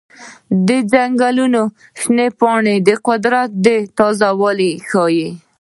[0.67, 1.61] د ځنګلونو
[1.99, 3.49] شنه پاڼې د قدرت
[3.97, 5.27] تازه والی ښيي.